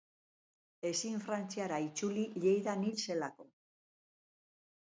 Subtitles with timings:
[0.89, 3.49] Ezin Frantziara itzuli Lleidan hil zelako.